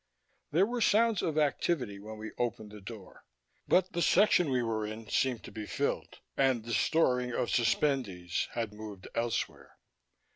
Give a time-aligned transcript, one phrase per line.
[0.49, 3.23] There were sounds of activity when we opened the door,
[3.67, 8.47] but the section we were in seemed to be filled, and the storing of suspendees
[8.53, 9.77] had moved elsewhere.